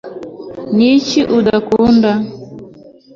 [0.75, 2.11] niki udakunda